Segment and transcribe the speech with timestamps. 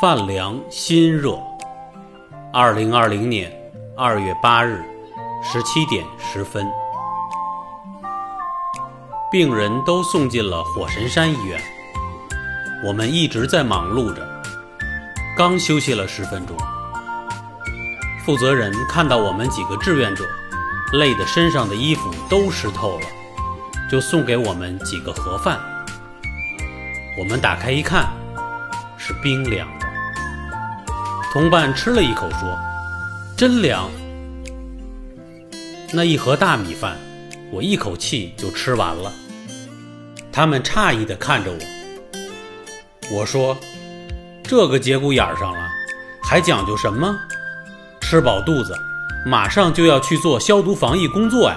[0.00, 1.38] 饭凉心热。
[2.54, 3.52] 二零二零年
[3.94, 4.82] 二月八日
[5.42, 6.66] 十七点十分，
[9.30, 11.60] 病人都送进了火神山医院。
[12.82, 14.26] 我们一直在忙碌着，
[15.36, 16.56] 刚休息了十分钟，
[18.24, 20.24] 负责人看到我们几个志愿者
[20.94, 23.06] 累得身上的衣服都湿透了，
[23.90, 25.60] 就送给我们几个盒饭。
[27.18, 28.08] 我们打开一看，
[28.96, 29.68] 是冰凉。
[31.32, 32.58] 同伴吃了一口，说
[33.38, 33.88] ：“真凉。”
[35.94, 36.96] 那一盒大米饭，
[37.52, 39.12] 我一口气就吃完了。
[40.32, 41.58] 他们诧异地看着我。
[43.16, 43.56] 我说
[44.42, 45.68] ：“这个节骨眼上了，
[46.20, 47.16] 还讲究什么？
[48.00, 48.74] 吃饱肚子，
[49.24, 51.56] 马上就要去做消毒防疫工作呀！”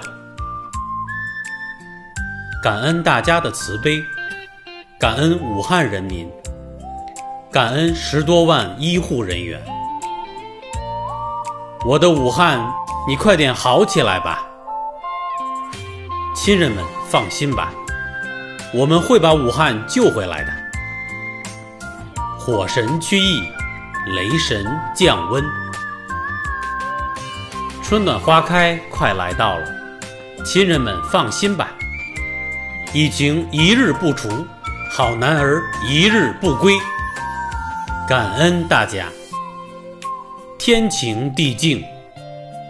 [2.62, 4.03] 感恩大家的慈悲，
[5.00, 6.30] 感恩武汉人民。
[7.52, 9.62] 感恩十多万医护人员，
[11.86, 12.66] 我的武汉，
[13.06, 14.42] 你快点好起来吧！
[16.34, 17.73] 亲人们放心吧，
[18.73, 20.53] 我们会把武汉救回来的。
[22.40, 23.44] 火神驱疫，
[24.16, 25.44] 雷神降温，
[27.84, 29.66] 春暖花开快来到了，
[30.45, 31.68] 亲人们放心吧，
[32.94, 34.47] 疫情一日不除，
[34.90, 36.73] 好男儿一日不归。
[38.08, 39.08] 感恩大家，
[40.66, 41.83] 天晴地静，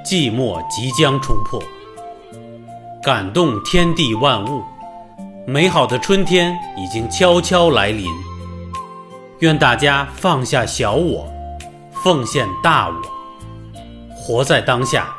[0.04, 1.62] 寂寞即将冲破，
[3.04, 4.64] 感动天地万物，
[5.46, 8.12] 美好的春天已经悄悄来临。
[9.42, 11.32] 愿大家放下小我，
[11.92, 12.96] 奉献大我，
[14.16, 15.16] 活在当下，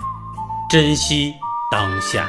[0.69, 1.33] 珍惜
[1.71, 2.29] 当下。